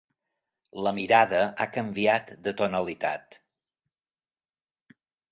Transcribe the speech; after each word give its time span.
La 0.85 0.91
mirada 0.99 1.41
ha 1.49 1.67
canviat 1.75 2.31
de 2.47 2.53
tonalitat. 2.61 3.37